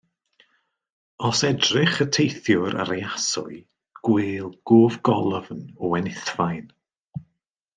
[1.27, 3.59] Os edrych y teithiwr ar ei aswy,
[4.09, 6.65] gwêl gofgolofn o wenithfaen.